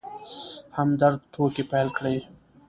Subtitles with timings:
[0.77, 2.15] همدرد ټوکې پيل کړې.